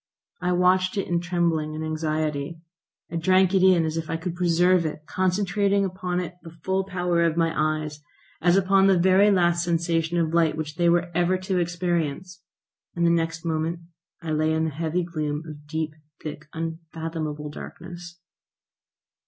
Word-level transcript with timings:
I 0.41 0.53
watched 0.53 0.97
it 0.97 1.07
in 1.07 1.19
trembling 1.21 1.75
and 1.75 1.85
anxiety; 1.85 2.59
I 3.11 3.17
drank 3.17 3.53
it 3.53 3.61
in 3.61 3.85
as 3.85 3.97
if 3.97 4.09
I 4.09 4.17
could 4.17 4.33
preserve 4.33 4.83
it, 4.83 5.05
concentrating 5.05 5.85
upon 5.85 6.19
it 6.19 6.37
the 6.41 6.49
full 6.63 6.85
power 6.85 7.23
of 7.23 7.37
my 7.37 7.53
eyes, 7.55 8.01
as 8.41 8.57
upon 8.57 8.87
the 8.87 8.97
very 8.97 9.29
last 9.29 9.63
sensation 9.63 10.17
of 10.17 10.33
light 10.33 10.57
which 10.57 10.73
they 10.75 10.89
were 10.89 11.11
ever 11.13 11.37
to 11.45 11.59
experience, 11.59 12.41
and 12.95 13.05
the 13.05 13.11
next 13.11 13.45
moment 13.45 13.81
I 14.23 14.31
lay 14.31 14.51
in 14.53 14.63
the 14.63 14.71
heavy 14.71 15.03
gloom 15.03 15.43
of 15.47 15.67
deep, 15.67 15.93
thick, 16.19 16.47
unfathomable 16.51 17.51
darkness. 17.51 18.19